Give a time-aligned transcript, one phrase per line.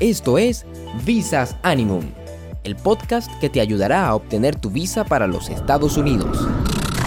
[0.00, 0.64] Esto es
[1.04, 2.02] Visas Animum,
[2.64, 6.48] el podcast que te ayudará a obtener tu visa para los Estados Unidos.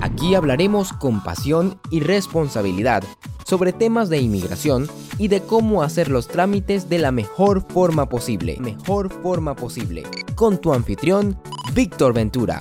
[0.03, 3.03] Aquí hablaremos con pasión y responsabilidad
[3.47, 4.87] sobre temas de inmigración
[5.17, 8.57] y de cómo hacer los trámites de la mejor forma posible.
[8.59, 10.03] Mejor forma posible.
[10.35, 11.41] Con tu anfitrión,
[11.73, 12.59] Víctor Ventura.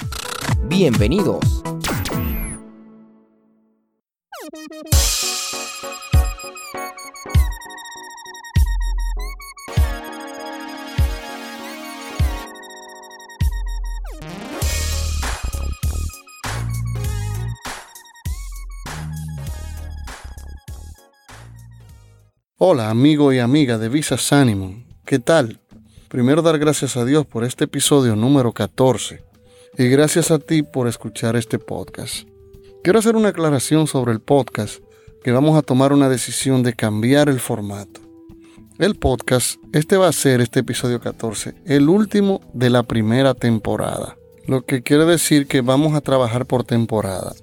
[0.66, 1.62] Bienvenidos.
[22.64, 25.58] Hola amigo y amiga de Visas Animum, ¿qué tal?
[26.08, 29.20] Primero dar gracias a Dios por este episodio número 14
[29.76, 32.28] y gracias a ti por escuchar este podcast.
[32.84, 34.78] Quiero hacer una aclaración sobre el podcast
[35.24, 38.00] que vamos a tomar una decisión de cambiar el formato.
[38.78, 44.16] El podcast, este va a ser este episodio 14, el último de la primera temporada.
[44.46, 47.34] Lo que quiere decir que vamos a trabajar por temporada.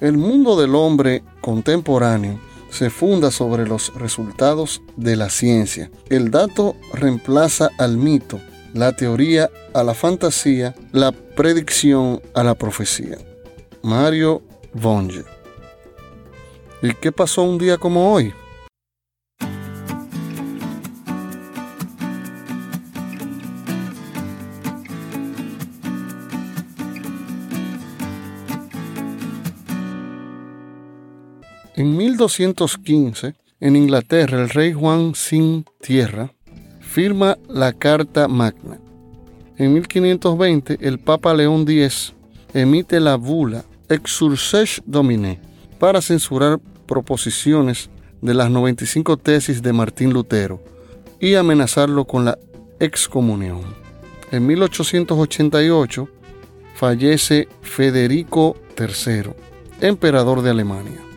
[0.00, 2.40] El mundo del hombre contemporáneo
[2.70, 5.90] se funda sobre los resultados de la ciencia.
[6.08, 8.40] El dato reemplaza al mito,
[8.72, 13.18] la teoría a la fantasía, la predicción a la profecía.
[13.82, 15.24] Mario Vonge.
[16.80, 18.32] ¿Y qué pasó un día como hoy?
[31.80, 36.30] En 1215, en Inglaterra, el rey Juan sin tierra
[36.82, 38.78] firma la Carta Magna.
[39.56, 42.12] En 1520, el Papa León X
[42.52, 45.40] emite la bula Exurses Domine
[45.78, 47.88] para censurar proposiciones
[48.20, 50.62] de las 95 tesis de Martín Lutero
[51.18, 52.38] y amenazarlo con la
[52.78, 53.62] excomunión.
[54.30, 56.08] En 1888
[56.74, 59.32] fallece Federico III,
[59.80, 61.09] emperador de Alemania.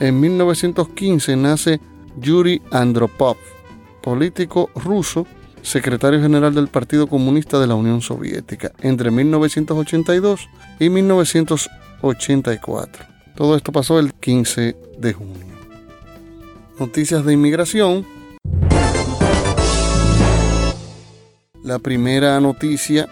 [0.00, 1.78] En 1915 nace
[2.16, 3.36] Yuri Andropov,
[4.02, 5.26] político ruso,
[5.60, 13.04] secretario general del Partido Comunista de la Unión Soviética entre 1982 y 1984.
[13.36, 15.44] Todo esto pasó el 15 de junio.
[16.78, 18.06] Noticias de inmigración.
[21.62, 23.06] La primera noticia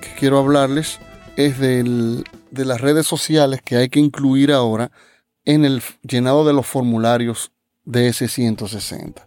[0.00, 1.00] que quiero hablarles
[1.36, 4.90] es de las redes sociales que hay que incluir ahora
[5.44, 7.52] en el llenado de los formularios
[7.84, 9.26] de ese 160.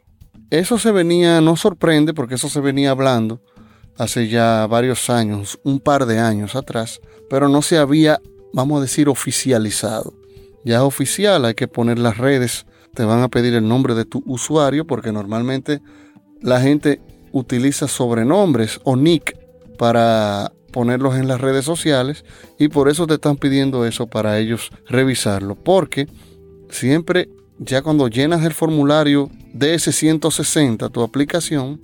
[0.50, 3.42] Eso se venía, no sorprende porque eso se venía hablando
[3.98, 8.20] hace ya varios años, un par de años atrás, pero no se había,
[8.54, 10.14] vamos a decir, oficializado.
[10.64, 14.06] Ya es oficial, hay que poner las redes, te van a pedir el nombre de
[14.06, 15.82] tu usuario porque normalmente
[16.42, 19.38] la gente utiliza sobrenombres o nick
[19.78, 22.26] para ponerlos en las redes sociales
[22.60, 25.56] y por eso te están pidiendo eso para ellos revisarlo.
[25.56, 26.10] Porque
[26.70, 27.30] siempre,
[27.60, 31.80] ya cuando llenas el formulario de ese 160, tu aplicación,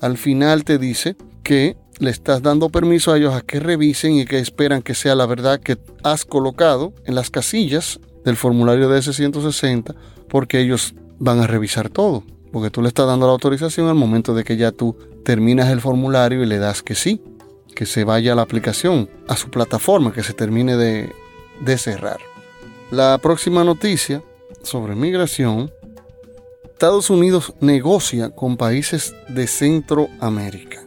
[0.00, 4.26] al final te dice que le estás dando permiso a ellos a que revisen y
[4.26, 8.98] que esperan que sea la verdad que has colocado en las casillas del formulario de
[8.98, 9.94] ese 160
[10.28, 12.22] porque ellos van a revisar todo.
[12.52, 15.80] Porque tú le estás dando la autorización al momento de que ya tú terminas el
[15.80, 17.20] formulario y le das que sí
[17.76, 21.12] que se vaya a la aplicación, a su plataforma, que se termine de,
[21.60, 22.18] de cerrar.
[22.90, 24.22] La próxima noticia
[24.62, 25.70] sobre migración,
[26.64, 30.82] Estados Unidos negocia con países de Centroamérica.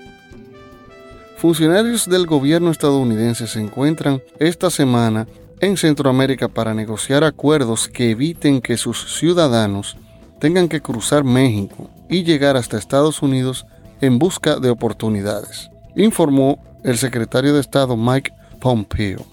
[1.37, 5.27] Funcionarios del gobierno estadounidense se encuentran esta semana
[5.61, 9.95] en Centroamérica para negociar acuerdos que eviten que sus ciudadanos
[10.39, 13.65] tengan que cruzar México y llegar hasta Estados Unidos
[14.01, 19.25] en busca de oportunidades, informó el secretario de Estado Mike Pompeo.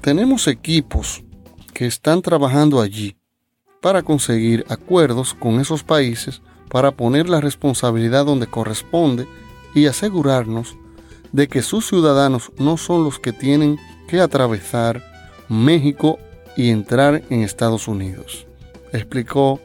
[0.00, 1.22] Tenemos equipos
[1.72, 3.16] que están trabajando allí
[3.80, 9.26] para conseguir acuerdos con esos países para poner la responsabilidad donde corresponde
[9.74, 10.76] y asegurarnos
[11.32, 13.78] de que sus ciudadanos no son los que tienen
[14.08, 15.02] que atravesar
[15.48, 16.18] México
[16.56, 18.46] y entrar en Estados Unidos,
[18.92, 19.60] explicó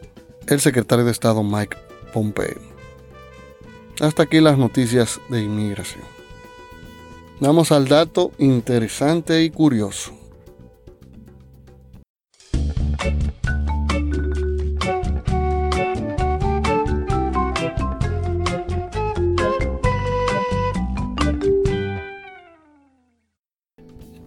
[0.48, 1.78] el secretario de Estado Mike
[2.13, 2.60] Pompeo.
[4.00, 6.14] Hasta aquí las noticias de inmigración.
[7.41, 10.13] Vamos al dato interesante y curioso.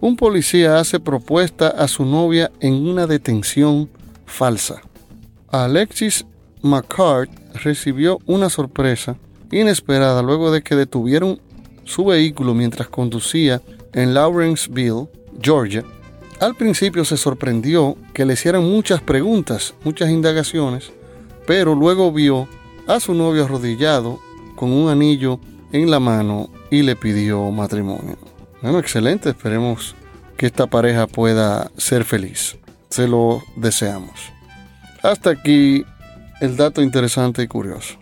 [0.01, 3.89] Un policía hace propuesta a su novia en una detención
[4.25, 4.81] falsa.
[5.49, 6.25] Alexis
[6.61, 9.17] McCart recibió una sorpresa
[9.51, 11.41] inesperada luego de que detuvieron
[11.89, 13.61] su vehículo mientras conducía
[13.93, 15.07] en Lawrenceville,
[15.41, 15.83] Georgia.
[16.39, 20.91] Al principio se sorprendió que le hicieran muchas preguntas, muchas indagaciones,
[21.47, 22.47] pero luego vio
[22.87, 24.19] a su novio arrodillado
[24.55, 25.39] con un anillo
[25.71, 28.17] en la mano y le pidió matrimonio.
[28.61, 29.29] Bueno, excelente.
[29.29, 29.95] Esperemos
[30.37, 32.57] que esta pareja pueda ser feliz.
[32.89, 34.19] Se lo deseamos.
[35.01, 35.83] Hasta aquí
[36.39, 37.97] el dato interesante y curioso.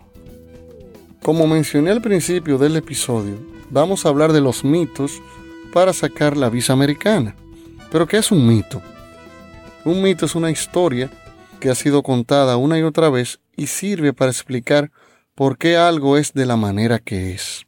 [1.27, 3.35] Como mencioné al principio del episodio,
[3.69, 5.21] vamos a hablar de los mitos
[5.73, 7.35] para sacar la visa americana.
[7.91, 8.81] Pero ¿qué es un mito?
[9.83, 11.11] Un mito es una historia
[11.59, 14.89] que ha sido contada una y otra vez y sirve para explicar
[15.35, 17.65] por qué algo es de la manera que es.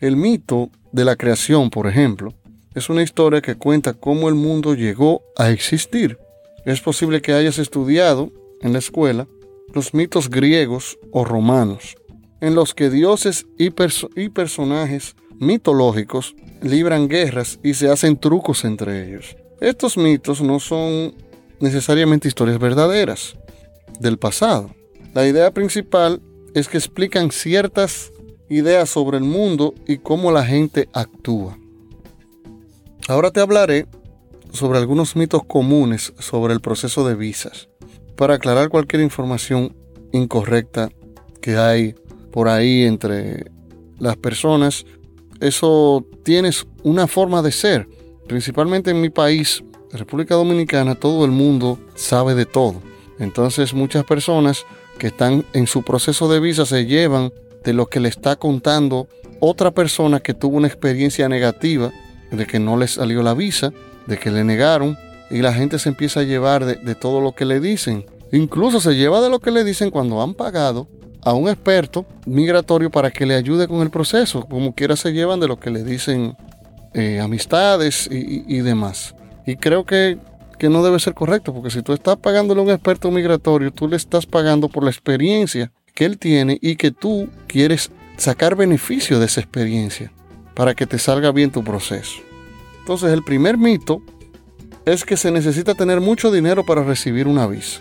[0.00, 2.34] El mito de la creación, por ejemplo,
[2.74, 6.18] es una historia que cuenta cómo el mundo llegó a existir.
[6.64, 9.28] Es posible que hayas estudiado en la escuela
[9.72, 11.94] los mitos griegos o romanos,
[12.40, 19.36] en los que dioses y, personajes mitológicos libran guerras y se hacen trucos entre ellos.
[19.60, 21.14] Estos mitos no son
[21.60, 23.36] necesariamente historias verdaderas
[23.98, 24.74] del pasado.
[25.14, 26.20] La idea principal
[26.54, 28.12] es que explican ciertas
[28.48, 31.58] ideas sobre el mundo y cómo la gente actúa.
[33.08, 33.86] Ahora te hablaré
[34.52, 37.68] sobre algunos mitos comunes sobre el proceso de visas,
[38.16, 39.74] para aclarar cualquier información
[40.12, 40.90] incorrecta
[41.40, 41.94] que hay
[42.30, 43.50] por ahí entre
[43.98, 44.84] las personas.
[45.40, 46.50] Eso tiene
[46.82, 47.88] una forma de ser.
[48.26, 49.62] Principalmente en mi país,
[49.92, 52.80] República Dominicana, todo el mundo sabe de todo.
[53.18, 54.64] Entonces muchas personas
[54.98, 57.32] que están en su proceso de visa se llevan
[57.64, 59.08] de lo que le está contando
[59.40, 61.90] otra persona que tuvo una experiencia negativa,
[62.30, 63.72] de que no le salió la visa,
[64.06, 64.96] de que le negaron,
[65.30, 68.04] y la gente se empieza a llevar de, todo lo que le dicen.
[68.32, 70.88] Incluso se lleva de lo que le dicen cuando han pagado
[71.22, 74.46] a un experto migratorio para que le ayude con el proceso.
[74.46, 76.36] Como quiera se llevan de lo que le dicen
[76.94, 79.14] eh, amistades y, y, demás.
[79.46, 80.18] Y creo que,
[80.58, 83.88] que no debe ser correcto, porque si tú estás pagándole a un experto migratorio, tú
[83.88, 89.18] le estás pagando por la experiencia que él tiene y que tú quieres sacar beneficio
[89.18, 90.12] de esa experiencia
[90.54, 92.20] para que te salga bien tu proceso.
[92.80, 94.02] Entonces el primer mito
[94.84, 97.80] es que se necesita tener mucho dinero para recibir una visa.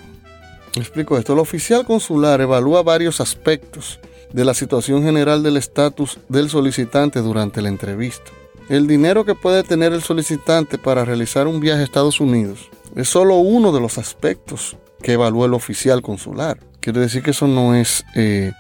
[0.75, 1.33] Explico esto.
[1.33, 3.99] El oficial consular evalúa varios aspectos
[4.33, 8.31] de la situación general del estatus del solicitante durante la entrevista.
[8.69, 13.09] El dinero que puede tener el solicitante para realizar un viaje a Estados Unidos es
[13.09, 16.59] solo uno de los aspectos que evalúa el oficial consular.
[16.80, 18.52] Quiere decir que eso no es eh,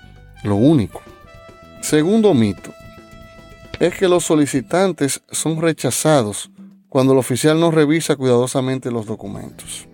[0.43, 1.01] lo único.
[1.81, 2.73] Segundo mito
[3.79, 6.49] es que los solicitantes son rechazados
[6.89, 9.87] cuando el oficial no revisa cuidadosamente los documentos.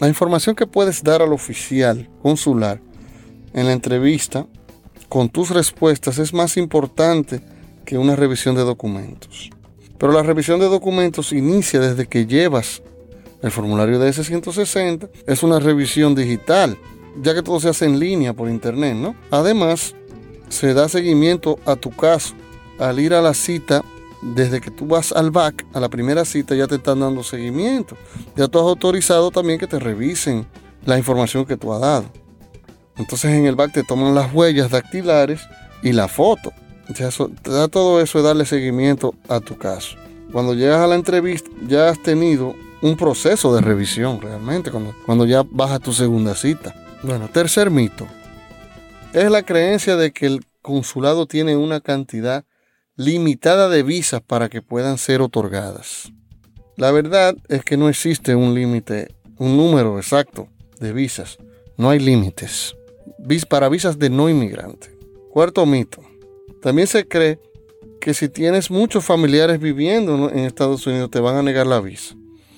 [0.00, 2.80] La información que puedes dar al oficial consular
[3.52, 4.46] en la entrevista
[5.08, 7.42] con tus respuestas es más importante
[7.84, 9.50] que una revisión de documentos.
[9.98, 12.82] Pero la revisión de documentos inicia desde que llevas
[13.42, 15.10] el formulario de S160.
[15.26, 16.78] Es una revisión digital
[17.20, 19.14] ya que todo se hace en línea por internet, ¿no?
[19.30, 19.94] Además,
[20.48, 22.34] se da seguimiento a tu caso.
[22.78, 23.84] Al ir a la cita,
[24.22, 27.96] desde que tú vas al BAC, a la primera cita, ya te están dando seguimiento.
[28.36, 30.46] Ya tú has autorizado también que te revisen
[30.84, 32.04] la información que tú has dado.
[32.96, 35.40] Entonces en el BAC te toman las huellas dactilares
[35.82, 36.52] y la foto.
[36.94, 37.08] Ya,
[37.44, 39.96] da todo eso de darle seguimiento a tu caso.
[40.32, 45.24] Cuando llegas a la entrevista, ya has tenido un proceso de revisión realmente, cuando, cuando
[45.24, 46.74] ya vas a tu segunda cita.
[47.02, 48.06] Bueno, tercer mito.
[49.12, 52.44] Es la creencia de que el consulado tiene una cantidad
[53.00, 56.12] limitada de visas para que puedan ser otorgadas.
[56.76, 60.48] La verdad es que no existe un límite, un número exacto
[60.80, 61.38] de visas.
[61.78, 62.76] No hay límites.
[63.48, 64.94] Para visas de no inmigrante.
[65.30, 66.02] Cuarto mito.
[66.60, 67.38] También se cree
[68.02, 72.14] que si tienes muchos familiares viviendo en Estados Unidos te van a negar la visa.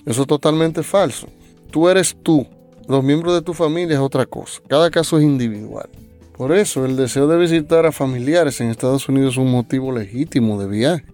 [0.07, 1.29] Eso es totalmente falso.
[1.71, 2.49] Tú eres tú.
[2.89, 4.61] Los miembros de tu familia es otra cosa.
[4.67, 5.89] Cada caso es individual.
[6.37, 10.61] Por eso el deseo de visitar a familiares en Estados Unidos es un motivo legítimo
[10.61, 11.05] de viaje.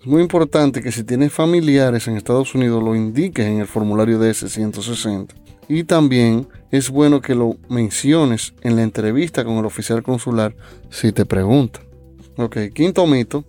[0.00, 4.18] Es muy importante que si tienes familiares en Estados Unidos lo indiques en el formulario
[4.18, 5.28] DS-160.
[5.68, 10.54] Y también es bueno que lo menciones en la entrevista con el oficial consular
[10.90, 11.80] si te pregunta.
[12.36, 13.44] Ok, quinto mito.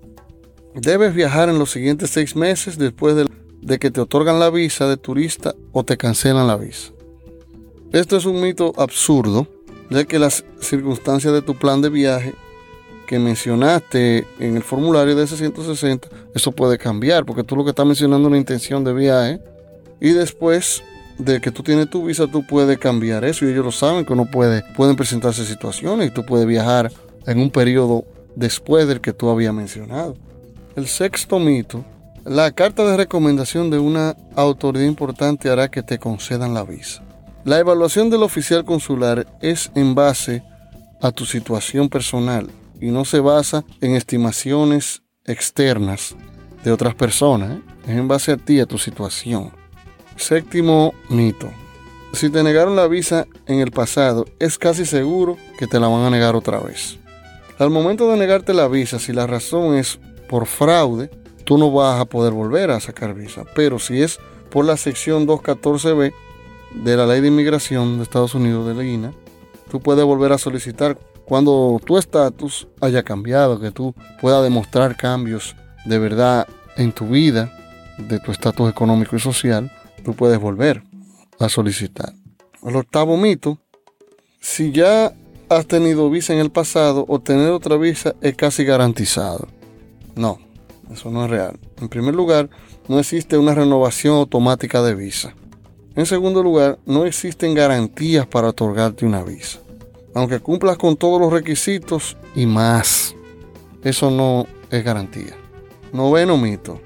[0.75, 3.27] Debes viajar en los siguientes seis meses después de,
[3.61, 6.91] de que te otorgan la visa de turista o te cancelan la visa.
[7.91, 9.47] Esto es un mito absurdo
[9.91, 12.33] ya que las circunstancias de tu plan de viaje
[13.05, 17.71] que mencionaste en el formulario de ese 160, eso puede cambiar, porque tú lo que
[17.71, 19.41] estás mencionando es una intención de viaje
[19.99, 20.81] y después
[21.17, 24.13] de que tú tienes tu visa, tú puedes cambiar eso y ellos lo saben que
[24.13, 26.89] uno puede, pueden presentarse situaciones y tú puedes viajar
[27.27, 28.05] en un periodo
[28.35, 30.15] después del que tú habías mencionado.
[30.77, 31.83] El sexto mito,
[32.23, 37.03] la carta de recomendación de una autoridad importante hará que te concedan la visa.
[37.43, 40.43] La evaluación del oficial consular es en base
[41.01, 46.15] a tu situación personal y no se basa en estimaciones externas
[46.63, 47.57] de otras personas.
[47.87, 49.51] Es en base a ti, a tu situación.
[50.17, 51.49] Séptimo mito.
[52.13, 56.03] Si te negaron la visa en el pasado, es casi seguro que te la van
[56.03, 56.99] a negar otra vez.
[57.57, 61.09] Al momento de negarte la visa, si la razón es por fraude,
[61.43, 63.45] tú no vas a poder volver a sacar visa.
[63.55, 64.19] Pero si es
[64.51, 66.13] por la sección 214b,
[66.75, 69.13] de la ley de inmigración de Estados Unidos, de la INA,
[69.69, 75.55] tú puedes volver a solicitar cuando tu estatus haya cambiado, que tú puedas demostrar cambios
[75.85, 76.47] de verdad
[76.77, 77.51] en tu vida,
[77.97, 79.71] de tu estatus económico y social,
[80.03, 80.83] tú puedes volver
[81.39, 82.13] a solicitar.
[82.63, 83.57] El octavo mito,
[84.39, 85.13] si ya
[85.49, 89.47] has tenido visa en el pasado, obtener otra visa es casi garantizado.
[90.15, 90.39] No,
[90.91, 91.59] eso no es real.
[91.79, 92.49] En primer lugar,
[92.87, 95.33] no existe una renovación automática de visa.
[95.93, 99.59] En segundo lugar, no existen garantías para otorgarte una visa.
[100.13, 103.13] Aunque cumplas con todos los requisitos y más,
[103.83, 105.35] eso no es garantía.
[105.91, 106.79] Noveno mito.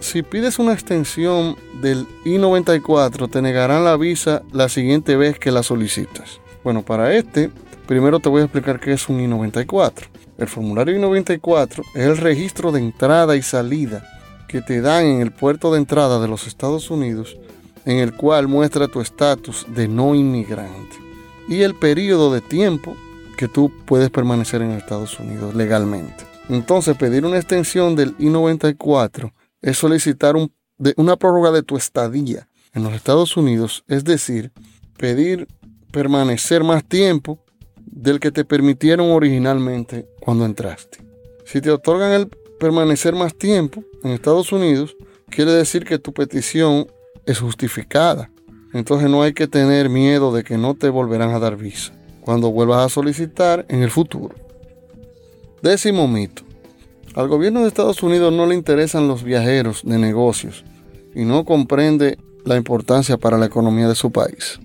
[0.00, 5.62] Si pides una extensión del I-94, te negarán la visa la siguiente vez que la
[5.62, 6.40] solicitas.
[6.64, 7.50] Bueno, para este,
[7.86, 10.08] primero te voy a explicar qué es un I-94.
[10.38, 14.04] El formulario I-94 es el registro de entrada y salida
[14.48, 17.38] que te dan en el puerto de entrada de los Estados Unidos
[17.84, 20.96] en el cual muestra tu estatus de no inmigrante
[21.48, 22.96] y el periodo de tiempo
[23.36, 26.24] que tú puedes permanecer en Estados Unidos legalmente.
[26.48, 30.36] Entonces, pedir una extensión del I-94 es solicitar
[30.96, 34.52] una prórroga de tu estadía en los Estados Unidos, es decir,
[34.96, 35.46] pedir
[35.90, 37.38] permanecer más tiempo
[37.76, 40.98] del que te permitieron originalmente cuando entraste.
[41.44, 44.96] Si te otorgan el permanecer más tiempo en Estados Unidos,
[45.28, 46.86] quiere decir que tu petición
[47.26, 48.30] es justificada.
[48.72, 52.50] Entonces no hay que tener miedo de que no te volverán a dar visa cuando
[52.50, 54.34] vuelvas a solicitar en el futuro.
[55.62, 56.42] Décimo mito.
[57.14, 60.64] Al gobierno de Estados Unidos no le interesan los viajeros de negocios
[61.14, 64.58] y no comprende la importancia para la economía de su país.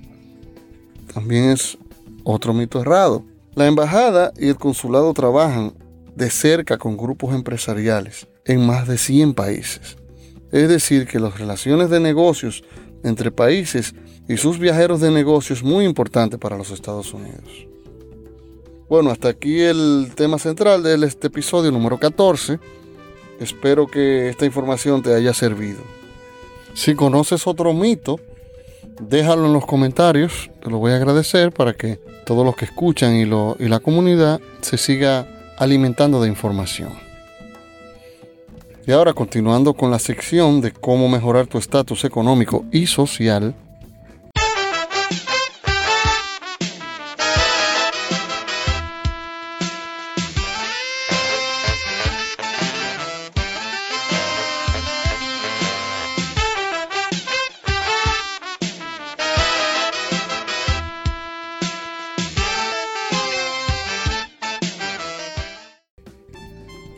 [1.13, 1.77] También es
[2.23, 3.25] otro mito errado.
[3.55, 5.73] La embajada y el consulado trabajan
[6.15, 9.97] de cerca con grupos empresariales en más de 100 países.
[10.51, 12.63] Es decir, que las relaciones de negocios
[13.03, 13.93] entre países
[14.27, 17.67] y sus viajeros de negocios es muy importante para los Estados Unidos.
[18.89, 22.59] Bueno, hasta aquí el tema central de este episodio número 14.
[23.39, 25.79] Espero que esta información te haya servido.
[26.73, 28.19] Si conoces otro mito,
[29.01, 30.49] déjalo en los comentarios.
[30.61, 34.77] Te lo voy a agradecer para que todos los que escuchan y, la comunidad se
[34.77, 35.27] siga
[35.57, 37.06] alimentando de información.
[38.87, 43.53] Y ahora continuando con la sección de cómo mejorar tu estatus económico y social,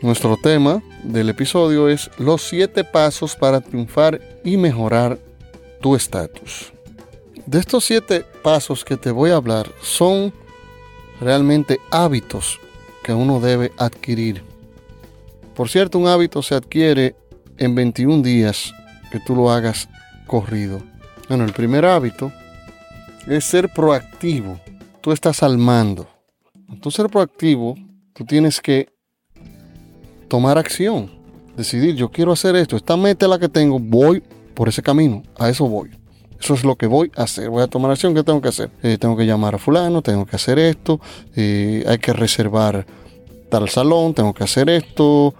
[0.02, 5.18] Nuestro tema del episodio es los siete pasos para triunfar y mejorar
[5.82, 6.72] tu estatus.
[7.44, 10.32] De estos siete pasos que te voy a hablar son
[11.20, 12.58] realmente hábitos
[13.02, 14.42] que uno debe adquirir.
[15.54, 17.14] Por cierto, un hábito se adquiere
[17.58, 18.72] en 21 días
[19.12, 19.86] que tú lo hagas
[20.26, 20.80] corrido.
[21.28, 22.32] Bueno, el primer hábito
[23.26, 24.58] es ser proactivo.
[25.02, 26.08] Tú estás al mando.
[26.80, 27.76] Tú ser proactivo,
[28.14, 28.88] tú tienes que
[30.30, 31.10] tomar acción.
[31.56, 32.76] Decidir, yo quiero hacer esto.
[32.76, 34.22] Esta meta la que tengo, voy
[34.54, 35.22] por ese camino.
[35.36, 35.90] A eso voy.
[36.40, 37.50] Eso es lo que voy a hacer.
[37.50, 38.14] Voy a tomar acción.
[38.14, 38.70] ¿Qué tengo que hacer?
[38.82, 41.00] Eh, tengo que llamar a fulano, tengo que hacer esto.
[41.36, 42.86] Eh, hay que reservar
[43.50, 45.34] tal salón, tengo que hacer esto.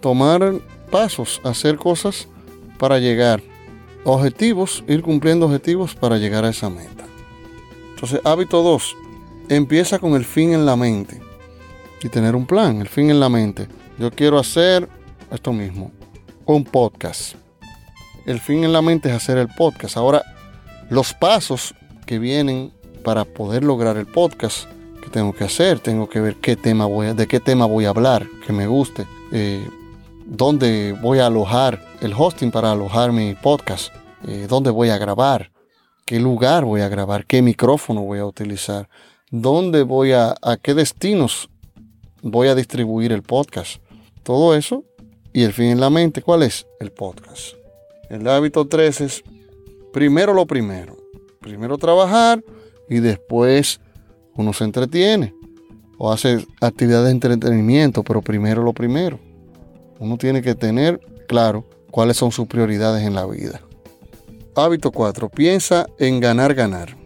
[0.00, 0.54] Tomar
[0.90, 2.28] pasos, hacer cosas
[2.78, 3.42] para llegar.
[4.04, 7.04] Objetivos, ir cumpliendo objetivos para llegar a esa meta.
[7.94, 8.96] Entonces, hábito 2.
[9.48, 11.20] Empieza con el fin en la mente.
[12.02, 13.68] Y tener un plan, el fin en la mente.
[13.98, 14.88] Yo quiero hacer
[15.30, 15.90] esto mismo.
[16.44, 17.34] Un podcast.
[18.26, 19.96] El fin en la mente es hacer el podcast.
[19.96, 20.22] Ahora,
[20.90, 21.74] los pasos
[22.04, 22.72] que vienen
[23.02, 24.68] para poder lograr el podcast
[25.02, 27.86] que tengo que hacer, tengo que ver qué tema voy a, de qué tema voy
[27.86, 29.06] a hablar, que me guste.
[29.32, 29.66] Eh,
[30.26, 33.94] dónde voy a alojar el hosting para alojar mi podcast,
[34.26, 35.52] eh, dónde voy a grabar,
[36.04, 38.88] qué lugar voy a grabar, qué micrófono voy a utilizar,
[39.30, 41.48] dónde voy a, a qué destinos
[42.22, 43.85] voy a distribuir el podcast.
[44.26, 44.82] Todo eso
[45.32, 46.66] y el fin en la mente, ¿cuál es?
[46.80, 47.54] El podcast.
[48.10, 49.22] El hábito 3 es
[49.92, 50.96] primero lo primero.
[51.40, 52.42] Primero trabajar
[52.88, 53.78] y después
[54.34, 55.32] uno se entretiene
[55.96, 59.20] o hace actividades de entretenimiento, pero primero lo primero.
[60.00, 63.60] Uno tiene que tener claro cuáles son sus prioridades en la vida.
[64.56, 65.28] Hábito 4.
[65.28, 66.96] Piensa en ganar, ganar.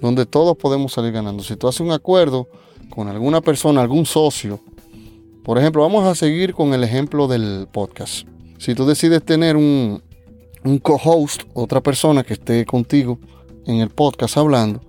[0.00, 1.44] Donde todos podemos salir ganando.
[1.44, 2.48] Si tú haces un acuerdo
[2.90, 4.58] con alguna persona, algún socio,
[5.44, 8.26] por ejemplo, vamos a seguir con el ejemplo del podcast.
[8.56, 10.02] Si tú decides tener un,
[10.82, 13.18] co-host, otra persona que esté contigo
[13.66, 14.80] en el podcast hablando,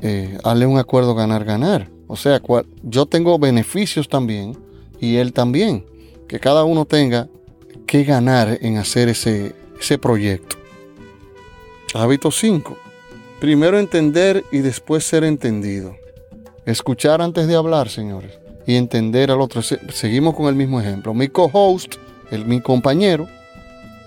[0.00, 1.90] eh, hazle un acuerdo ganar-ganar.
[2.06, 2.40] O sea,
[2.84, 4.56] yo tengo beneficios también
[5.00, 5.84] y él también
[6.28, 7.28] que cada uno tenga
[7.84, 10.56] que ganar en hacer ese, ese proyecto.
[11.94, 12.76] Hábito 5.
[13.40, 15.96] Primero entender y después ser entendido.
[16.64, 18.45] Escuchar antes de hablar, señores.
[18.66, 19.62] Y entender al otro.
[19.62, 21.14] Seguimos con el mismo ejemplo.
[21.14, 21.94] Mi co-host,
[22.46, 23.28] mi compañero,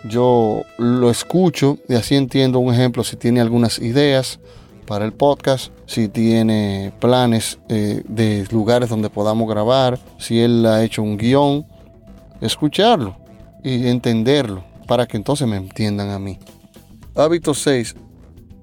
[0.04, 4.40] yo lo escucho y así entiendo un ejemplo si tiene algunas ideas
[4.86, 10.84] para el podcast, si tiene planes eh, de lugares donde podamos grabar, si él ha
[10.84, 11.66] hecho un guion
[12.42, 13.18] escucharlo
[13.64, 16.40] y entenderlo para que entonces me entiendan a mí.
[17.16, 17.96] Hábito 6.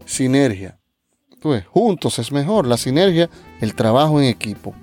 [0.04, 0.78] Sinergia.
[1.40, 2.66] Pues, juntos es mejor.
[2.66, 3.30] La sinergia,
[3.60, 4.74] el trabajo en equipo.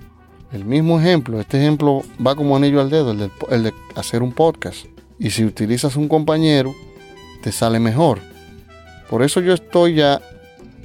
[0.54, 4.86] El mismo ejemplo, este ejemplo va como anillo al dedo, el de, hacer un podcast.
[5.18, 6.72] Y si utilizas un compañero,
[7.42, 8.20] te sale mejor.
[9.10, 10.22] Por eso yo estoy ya,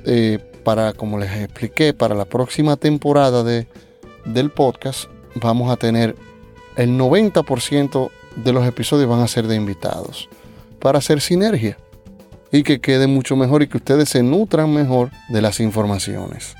[0.07, 3.67] eh, para, como les expliqué, para la próxima temporada de,
[4.25, 6.15] del podcast, vamos a tener
[6.75, 10.29] el 90% de los episodios van a ser de invitados
[10.79, 11.77] para hacer sinergia
[12.51, 16.55] y que quede mucho mejor y que ustedes se nutran mejor de las informaciones.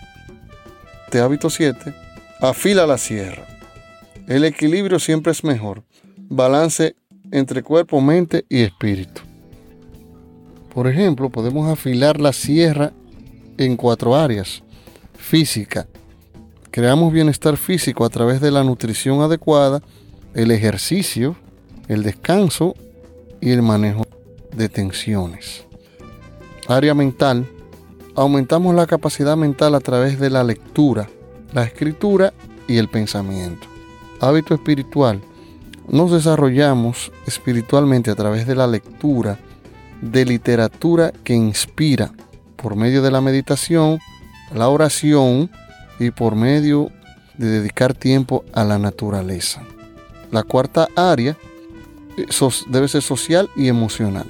[1.12, 1.96] De hábito 7,
[2.42, 3.46] afila la sierra.
[4.28, 5.84] El equilibrio siempre es mejor.
[6.30, 6.96] Balance
[7.32, 9.22] entre cuerpo, mente y espíritu.
[10.74, 12.94] Por ejemplo, podemos afilar la sierra
[13.58, 14.64] en cuatro áreas.
[15.18, 15.88] Física.
[16.72, 19.82] Creamos bienestar físico a través de la nutrición adecuada,
[20.34, 21.36] el ejercicio,
[21.88, 22.76] el descanso
[23.42, 24.06] y el manejo
[24.56, 25.66] de tensiones.
[26.68, 27.48] Área mental.
[28.16, 31.10] Aumentamos la capacidad mental a través de la lectura,
[31.54, 32.34] la escritura
[32.68, 33.68] y el pensamiento.
[34.20, 35.22] Hábito espiritual.
[35.88, 39.40] Nos desarrollamos espiritualmente a través de la lectura
[40.02, 42.12] de literatura que inspira
[42.56, 44.00] por medio de la meditación,
[44.54, 45.50] la oración
[46.00, 46.92] y por medio
[47.38, 49.62] de dedicar tiempo a la naturaleza.
[50.32, 51.38] La cuarta área
[52.18, 52.26] eh,
[52.68, 54.26] debe ser social y emocional.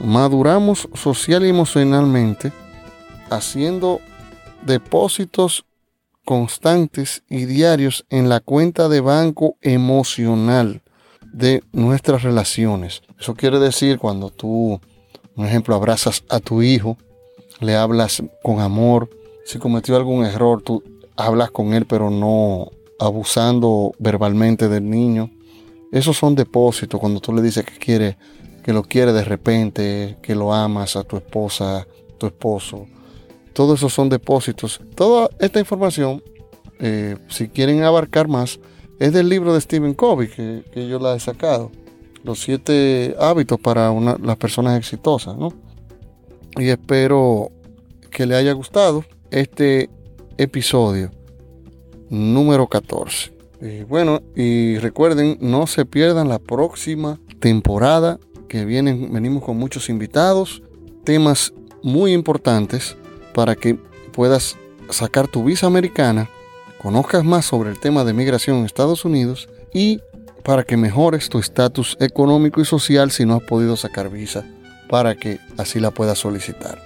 [0.00, 2.52] Maduramos social y emocionalmente
[3.30, 4.00] haciendo
[4.62, 5.64] depósitos
[6.28, 10.82] constantes y diarios en la cuenta de banco emocional
[11.32, 13.00] de nuestras relaciones.
[13.18, 14.78] Eso quiere decir cuando tú,
[15.34, 16.98] por ejemplo, abrazas a tu hijo,
[17.60, 19.08] le hablas con amor,
[19.46, 20.84] si cometió algún error, tú
[21.16, 25.30] hablas con él, pero no abusando verbalmente del niño.
[25.92, 28.18] Esos son depósitos cuando tú le dices que quiere,
[28.62, 31.86] que lo quiere de repente, que lo amas a tu esposa,
[32.18, 32.86] tu esposo.
[33.58, 34.80] Todos esos son depósitos.
[34.94, 36.22] Toda esta información,
[36.78, 38.60] eh, si quieren abarcar más,
[39.00, 41.72] es del libro de Stephen Covey que, yo la he sacado.
[42.22, 45.52] Los siete hábitos para las personas exitosas, ¿no?
[46.56, 47.50] Y espero
[48.12, 49.90] que le haya gustado este
[50.36, 51.10] episodio
[52.10, 53.32] número 14.
[53.88, 60.62] bueno, y recuerden, no se pierdan la próxima temporada que vienen, venimos con muchos invitados,
[61.02, 62.96] temas muy importantes
[63.38, 63.76] para que
[64.10, 64.56] puedas
[64.90, 66.28] sacar tu visa americana,
[66.82, 70.00] conozcas más sobre el tema de migración en Estados Unidos y
[70.42, 74.44] para que mejores tu estatus económico y social si no has podido sacar visa,
[74.88, 76.82] para que así la puedas solicitar.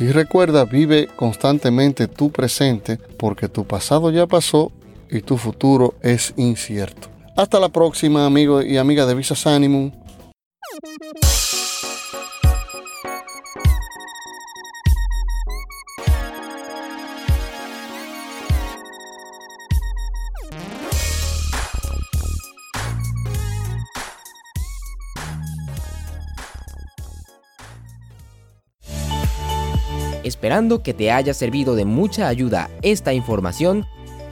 [0.00, 4.72] Y recuerda, vive constantemente tu presente porque tu pasado ya pasó
[5.12, 7.06] y tu futuro es incierto.
[7.36, 9.92] Hasta la próxima, amigo y amiga de Visas Animum.
[30.32, 33.84] Esperando que te haya servido de mucha ayuda esta información,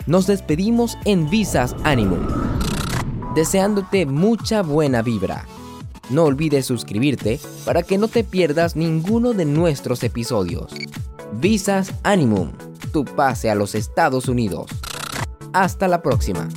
[0.06, 2.26] nos despedimos en Visas Animum,
[3.34, 5.44] deseándote mucha buena vibra.
[6.08, 10.72] No olvides suscribirte para que no te pierdas ninguno de nuestros episodios.
[11.34, 12.52] Visas Animum,
[12.92, 14.70] tu pase a los Estados Unidos.
[15.52, 16.48] Hasta la próxima.